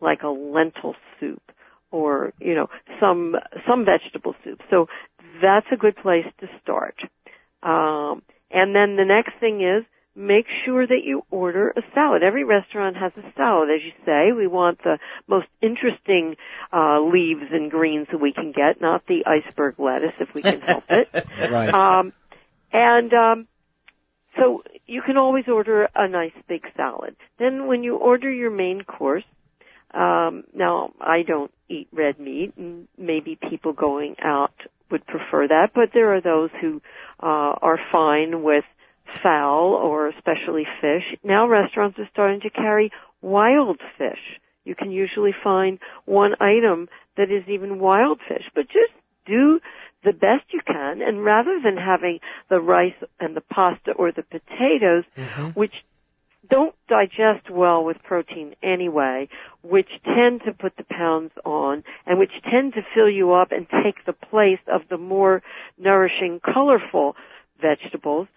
like 0.00 0.22
a 0.22 0.28
lentil 0.28 0.94
soup 1.18 1.42
or 1.90 2.32
you 2.40 2.54
know 2.54 2.68
some 3.00 3.36
some 3.68 3.84
vegetable 3.84 4.34
soup. 4.44 4.60
So 4.70 4.86
that's 5.42 5.66
a 5.72 5.76
good 5.76 5.96
place 5.96 6.26
to 6.40 6.48
start. 6.62 6.96
Um, 7.62 8.22
and 8.50 8.74
then 8.74 8.96
the 8.96 9.04
next 9.04 9.38
thing 9.40 9.60
is 9.62 9.84
make 10.16 10.46
sure 10.64 10.86
that 10.86 11.02
you 11.04 11.22
order 11.30 11.70
a 11.70 11.82
salad. 11.94 12.22
Every 12.22 12.44
restaurant 12.44 12.96
has 12.96 13.12
a 13.16 13.32
salad, 13.36 13.68
as 13.70 13.82
you 13.84 13.92
say. 14.06 14.32
We 14.32 14.46
want 14.46 14.82
the 14.82 14.98
most 15.28 15.46
interesting 15.60 16.36
uh, 16.72 17.00
leaves 17.00 17.44
and 17.52 17.70
greens 17.70 18.06
that 18.10 18.18
we 18.18 18.32
can 18.32 18.52
get, 18.52 18.80
not 18.80 19.06
the 19.06 19.26
iceberg 19.26 19.78
lettuce 19.78 20.14
if 20.18 20.32
we 20.34 20.42
can 20.42 20.60
help 20.62 20.84
it. 20.88 21.08
right. 21.50 21.72
Um, 21.72 22.12
and 22.72 23.12
um, 23.12 23.48
so 24.38 24.62
you 24.86 25.02
can 25.02 25.18
always 25.18 25.44
order 25.48 25.88
a 25.94 26.08
nice 26.08 26.32
big 26.48 26.64
salad. 26.76 27.16
Then 27.38 27.66
when 27.66 27.82
you 27.82 27.96
order 27.96 28.30
your 28.30 28.50
main 28.50 28.82
course, 28.82 29.24
um, 29.96 30.44
now, 30.54 30.92
I 31.00 31.22
don't 31.22 31.50
eat 31.68 31.88
red 31.90 32.20
meat, 32.20 32.52
and 32.56 32.86
maybe 32.98 33.38
people 33.48 33.72
going 33.72 34.16
out 34.22 34.54
would 34.90 35.06
prefer 35.06 35.48
that, 35.48 35.70
but 35.74 35.90
there 35.94 36.14
are 36.14 36.20
those 36.20 36.50
who 36.60 36.82
uh, 37.20 37.56
are 37.60 37.78
fine 37.90 38.42
with 38.42 38.64
fowl 39.22 39.72
or 39.72 40.08
especially 40.08 40.64
fish. 40.80 41.18
Now 41.24 41.48
restaurants 41.48 41.98
are 41.98 42.08
starting 42.12 42.40
to 42.40 42.50
carry 42.50 42.90
wild 43.22 43.80
fish. 43.98 44.40
You 44.64 44.74
can 44.74 44.90
usually 44.90 45.34
find 45.42 45.78
one 46.04 46.34
item 46.40 46.88
that 47.16 47.30
is 47.30 47.48
even 47.48 47.78
wild 47.78 48.20
fish, 48.28 48.44
but 48.54 48.66
just 48.66 48.92
do 49.26 49.60
the 50.04 50.12
best 50.12 50.44
you 50.50 50.60
can 50.64 51.02
and 51.02 51.24
rather 51.24 51.60
than 51.62 51.76
having 51.76 52.18
the 52.48 52.60
rice 52.60 52.94
and 53.18 53.36
the 53.36 53.40
pasta 53.40 53.92
or 53.92 54.12
the 54.12 54.22
potatoes, 54.22 55.04
mm-hmm. 55.16 55.50
which 55.58 55.72
don't 56.48 56.74
digest 56.88 57.50
well 57.50 57.84
with 57.84 57.96
protein 58.02 58.54
anyway, 58.62 59.28
which 59.62 59.88
tend 60.04 60.42
to 60.46 60.52
put 60.52 60.76
the 60.76 60.84
pounds 60.84 61.32
on 61.44 61.84
and 62.06 62.18
which 62.18 62.32
tend 62.50 62.74
to 62.74 62.80
fill 62.94 63.10
you 63.10 63.32
up 63.32 63.52
and 63.52 63.66
take 63.84 64.04
the 64.04 64.12
place 64.12 64.60
of 64.72 64.82
the 64.90 64.98
more 64.98 65.42
nourishing, 65.78 66.40
colorful 66.44 67.16
vegetables. 67.60 68.28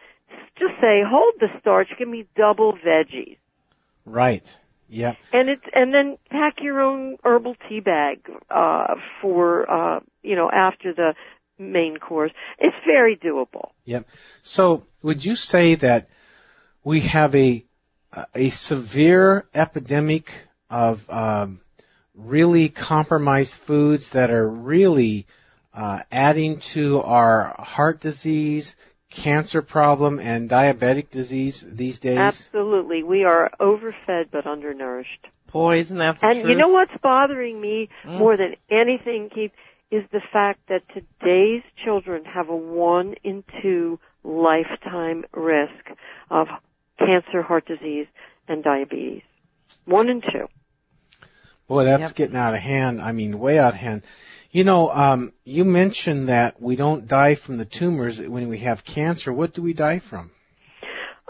Just 0.58 0.74
say, 0.82 1.02
hold 1.06 1.36
the 1.40 1.48
starch, 1.60 1.88
give 1.98 2.08
me 2.08 2.26
double 2.36 2.74
veggies. 2.74 3.38
Right. 4.06 4.48
Yeah. 4.88 5.14
And 5.32 5.50
it's 5.50 5.64
and 5.74 5.94
then 5.94 6.18
pack 6.32 6.56
your 6.62 6.82
own 6.82 7.18
herbal 7.24 7.56
tea 7.68 7.80
bag 7.80 8.22
uh 8.50 8.96
for 9.22 9.70
uh 9.70 10.00
you 10.24 10.36
know 10.36 10.50
after 10.52 10.94
the 10.94 11.14
main 11.60 11.98
course. 11.98 12.32
It's 12.58 12.76
very 12.86 13.16
doable. 13.16 13.70
Yep. 13.86 14.08
So, 14.42 14.84
would 15.04 15.24
you 15.24 15.36
say 15.36 15.76
that 15.76 16.10
we 16.84 17.02
have 17.02 17.36
a 17.36 17.66
a 18.34 18.50
severe 18.50 19.46
epidemic 19.54 20.32
of 20.70 21.08
um, 21.10 21.62
really 22.16 22.70
compromised 22.70 23.62
foods 23.62 24.10
that 24.10 24.30
are 24.30 24.48
really 24.48 25.28
uh, 25.74 26.00
adding 26.12 26.60
to 26.60 27.02
our 27.02 27.56
heart 27.60 28.02
disease, 28.02 28.76
cancer 29.10 29.62
problem, 29.62 30.20
and 30.20 30.50
diabetic 30.50 31.10
disease 31.12 31.64
these 31.68 32.00
days? 32.00 32.18
Absolutely. 32.18 33.04
We 33.04 33.24
are 33.24 33.52
overfed 33.60 34.32
but 34.32 34.46
undernourished. 34.46 35.28
Poison, 35.48 35.98
that's 35.98 36.22
And 36.22 36.34
truth. 36.34 36.46
you 36.46 36.56
know 36.56 36.70
what's 36.70 36.92
bothering 37.02 37.60
me 37.60 37.90
mm. 38.04 38.20
more 38.20 38.38
than 38.38 38.56
anything, 38.70 39.30
Keith, 39.34 39.52
is 39.90 40.04
the 40.12 40.22
fact 40.32 40.60
that 40.70 40.84
today's 40.90 41.64
children 41.84 42.24
have 42.26 42.50
a 42.50 42.56
one 42.56 43.16
in 43.24 43.44
two 43.62 44.00
lifetime 44.24 45.26
risk 45.34 45.98
of 46.30 46.48
cancer, 47.00 47.42
heart 47.42 47.66
disease, 47.66 48.08
and 48.48 48.64
diabetes. 48.64 49.24
One 49.86 50.10
and 50.10 50.24
two. 50.24 50.48
Boy, 51.68 51.86
that's 51.86 52.02
yep. 52.02 52.16
getting 52.16 52.36
out 52.36 52.54
of 52.54 52.62
hand. 52.62 53.02
I 53.02 53.12
mean, 53.12 53.40
way 53.40 53.60
out 53.60 53.74
of 53.74 53.80
hand. 53.80 54.04
You 54.52 54.64
know, 54.64 54.90
um, 54.90 55.34
you 55.44 55.64
mentioned 55.64 56.30
that 56.30 56.60
we 56.60 56.76
don't 56.76 57.08
die 57.08 57.36
from 57.36 57.58
the 57.58 57.66
tumors 57.66 58.20
when 58.20 58.50
we 58.50 58.60
have 58.60 58.84
cancer. 58.84 59.32
What 59.32 59.54
do 59.54 59.62
we 59.62 59.74
die 59.74 60.00
from? 60.00 60.32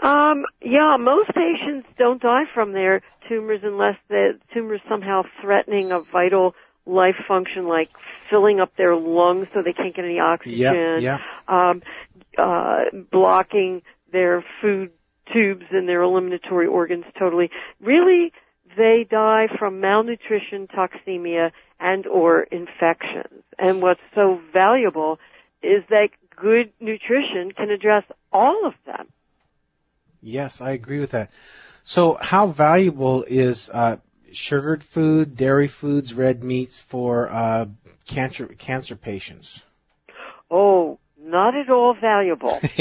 Um, 0.02 0.44
yeah, 0.62 0.96
most 0.98 1.28
patients 1.34 1.86
don't 1.98 2.22
die 2.22 2.44
from 2.54 2.72
their 2.72 3.02
tumors 3.28 3.60
unless 3.62 3.96
the 4.08 4.38
tumor 4.54 4.76
is 4.76 4.80
somehow 4.88 5.22
threatening 5.42 5.92
a 5.92 6.00
vital 6.00 6.54
life 6.86 7.16
function 7.28 7.68
like 7.68 7.90
filling 8.30 8.60
up 8.60 8.74
their 8.76 8.96
lungs 8.96 9.46
so 9.52 9.62
they 9.62 9.74
can't 9.74 9.94
get 9.94 10.06
any 10.06 10.18
oxygen, 10.18 10.58
yeah, 10.58 10.98
yeah. 10.98 11.18
Um, 11.46 11.82
uh, 12.38 12.84
blocking 13.12 13.82
their 14.10 14.42
food 14.62 14.90
tubes 15.32 15.66
and 15.70 15.88
their 15.88 16.02
eliminatory 16.02 16.66
organs 16.66 17.04
totally. 17.18 17.50
Really, 17.80 18.32
they 18.76 19.06
die 19.08 19.46
from 19.58 19.80
malnutrition, 19.80 20.68
toxemia, 20.68 21.50
and 21.78 22.06
or 22.06 22.42
infections. 22.44 23.42
And 23.58 23.82
what's 23.82 24.00
so 24.14 24.40
valuable 24.52 25.18
is 25.62 25.82
that 25.90 26.08
good 26.36 26.72
nutrition 26.80 27.52
can 27.56 27.70
address 27.70 28.04
all 28.32 28.66
of 28.66 28.74
them. 28.86 29.08
Yes, 30.22 30.60
I 30.60 30.72
agree 30.72 31.00
with 31.00 31.12
that. 31.12 31.30
So 31.84 32.18
how 32.20 32.52
valuable 32.52 33.24
is 33.24 33.68
uh, 33.72 33.96
sugared 34.32 34.84
food, 34.94 35.36
dairy 35.36 35.68
foods, 35.68 36.14
red 36.14 36.44
meats 36.44 36.84
for 36.90 37.30
uh, 37.30 37.66
cancer 38.08 38.46
cancer 38.46 38.96
patients? 38.96 39.62
Oh, 40.50 40.79
not 41.30 41.54
at 41.56 41.70
all 41.70 41.94
valuable. 42.00 42.58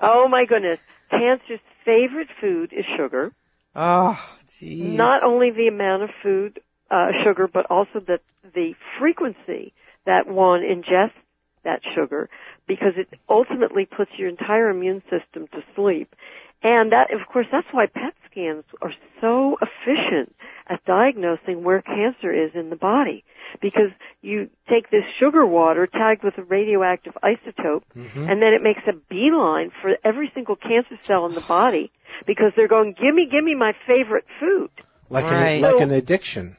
oh 0.00 0.28
my 0.28 0.44
goodness. 0.48 0.78
Cancer's 1.10 1.60
favorite 1.84 2.28
food 2.40 2.72
is 2.72 2.84
sugar. 2.96 3.32
Oh, 3.74 4.18
geez. 4.58 4.82
Not 4.82 5.22
only 5.22 5.50
the 5.50 5.68
amount 5.68 6.04
of 6.04 6.10
food, 6.22 6.60
uh, 6.90 7.08
sugar, 7.24 7.48
but 7.52 7.66
also 7.70 8.00
the, 8.00 8.18
the 8.54 8.74
frequency 8.98 9.72
that 10.06 10.26
one 10.26 10.62
ingests 10.62 11.12
that 11.64 11.80
sugar 11.94 12.28
because 12.66 12.92
it 12.96 13.08
ultimately 13.28 13.86
puts 13.86 14.10
your 14.16 14.28
entire 14.28 14.70
immune 14.70 15.02
system 15.02 15.46
to 15.52 15.62
sleep. 15.76 16.14
And 16.62 16.92
that, 16.92 17.12
of 17.12 17.26
course, 17.32 17.46
that's 17.50 17.66
why 17.72 17.86
PET 17.86 18.12
scans 18.30 18.64
are 18.82 18.92
so 19.20 19.56
efficient 19.62 20.34
at 20.68 20.84
diagnosing 20.84 21.64
where 21.64 21.80
cancer 21.82 22.30
is 22.32 22.50
in 22.54 22.68
the 22.70 22.76
body. 22.76 23.24
Because 23.62 23.90
you 24.22 24.50
take 24.68 24.90
this 24.90 25.02
sugar 25.18 25.44
water 25.46 25.86
tagged 25.86 26.22
with 26.22 26.36
a 26.38 26.42
radioactive 26.42 27.14
isotope, 27.24 27.82
Mm-hmm. 27.96 28.28
and 28.30 28.40
then 28.42 28.52
it 28.52 28.62
makes 28.62 28.82
a 28.86 28.92
beeline 29.08 29.70
for 29.82 29.96
every 30.04 30.30
single 30.34 30.54
cancer 30.56 30.96
cell 31.02 31.26
in 31.26 31.34
the 31.34 31.40
body 31.40 31.90
because 32.26 32.52
they're 32.54 32.68
going, 32.68 32.92
gimme, 32.94 33.26
gimme 33.30 33.54
my 33.54 33.72
favorite 33.86 34.24
food. 34.38 34.70
Like 35.08 35.24
Right. 35.24 35.54
an 35.56 35.62
like 35.62 35.72
So- 35.72 35.82
an 35.82 35.90
addiction. 35.92 36.56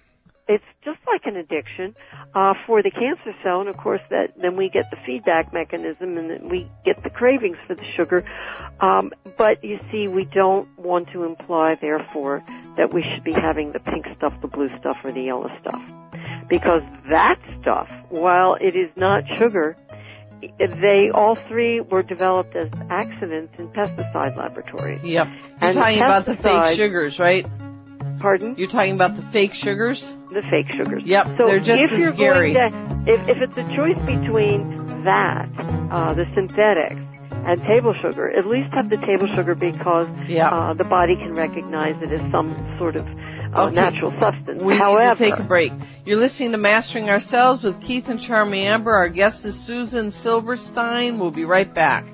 It's 0.48 0.64
just 0.84 1.00
like 1.08 1.22
an 1.26 1.38
addiction 1.38 1.96
uh, 2.36 2.54
for 2.66 2.82
the 2.82 2.92
cancer 2.92 3.34
cell, 3.44 3.62
and 3.62 3.70
of 3.70 3.78
course 3.78 4.02
that 4.10 4.34
then 4.38 4.58
we 4.58 4.70
get 4.70 4.90
the 4.92 4.98
feedback 5.06 5.54
mechanism, 5.54 6.18
and 6.18 6.30
then 6.30 6.50
we 6.50 6.70
get 6.84 7.02
the 7.04 7.10
cravings 7.10 7.58
for 7.68 7.76
the 7.76 7.86
sugar. 7.96 8.26
Um, 8.82 9.12
but 9.38 9.64
you 9.64 9.80
see, 9.92 10.08
we 10.08 10.26
don't 10.26 10.68
want 10.78 11.10
to 11.14 11.24
imply, 11.24 11.76
therefore, 11.76 12.44
that 12.78 12.94
we 12.94 13.04
should 13.04 13.24
be 13.24 13.34
having 13.34 13.72
the 13.72 13.80
pink 13.80 14.06
stuff, 14.18 14.34
the 14.42 14.48
blue 14.48 14.70
stuff, 14.80 14.98
or 15.04 15.12
the 15.12 15.22
yellow 15.22 15.50
stuff, 15.62 15.82
because 16.50 16.82
that 17.10 17.40
stuff, 17.62 17.90
while 18.10 18.56
it 18.60 18.76
is 18.76 18.90
not 18.96 19.24
sugar, 19.38 19.78
they 20.42 21.12
all 21.14 21.36
three 21.36 21.82
were 21.82 22.02
developed 22.02 22.56
as 22.56 22.68
accidents 22.90 23.54
in 23.60 23.68
pesticide 23.70 24.36
laboratories. 24.36 25.04
Yep. 25.04 25.28
You're 25.28 25.40
And 25.62 25.76
talking 25.76 26.00
about 26.00 26.26
the 26.26 26.36
fake 26.36 26.76
sugars, 26.76 27.20
right? 27.20 27.46
Pardon? 28.22 28.56
You're 28.58 28.70
talking 28.70 28.94
about 28.94 29.16
the 29.16 29.24
fake 29.24 29.54
sugars? 29.54 30.02
the 30.32 30.42
fake 30.50 30.72
sugars. 30.78 31.04
Yep, 31.06 31.28
So 31.38 31.46
they're 31.48 31.60
just 31.60 31.82
if 31.84 31.92
as 31.92 32.00
you're 32.00 32.14
scary. 32.14 32.54
going 32.54 32.72
to, 32.72 33.14
if, 33.14 33.28
if 33.28 33.38
it's 33.42 33.58
a 33.58 33.76
choice 33.76 33.98
between 34.06 35.04
that, 35.04 35.50
uh, 35.92 36.14
the 36.14 36.24
synthetics, 36.34 37.02
and 37.44 37.60
table 37.64 37.94
sugar, 37.96 38.30
at 38.30 38.46
least 38.46 38.70
have 38.74 38.90
the 38.90 38.98
table 38.98 39.28
sugar 39.36 39.56
because 39.56 40.08
Yeah. 40.28 40.48
uh, 40.50 40.74
the 40.74 40.84
body 40.84 41.16
can 41.18 41.34
recognize 41.34 41.96
it 42.02 42.12
as 42.12 42.22
some 42.32 42.54
sort 42.78 42.96
of 42.96 43.06
uh, 43.08 43.64
Okay. 43.64 43.76
natural 43.76 44.14
substance. 44.20 44.62
We 44.62 44.78
However, 44.78 45.10
need 45.10 45.18
to 45.18 45.32
take 45.32 45.40
a 45.40 45.44
break. 45.48 45.74
You're 46.06 46.18
listening 46.20 46.52
to 46.52 46.58
Mastering 46.58 47.10
Ourselves 47.10 47.64
with 47.64 47.82
Keith 47.82 48.08
and 48.10 48.20
Charmy 48.20 48.60
Amber. 48.60 48.94
Our 48.94 49.10
guest 49.10 49.44
is 49.46 49.60
Susan 49.60 50.12
Silverstein. 50.12 51.20
We'll 51.20 51.32
be 51.32 51.44
right 51.46 51.72
back. 51.74 52.06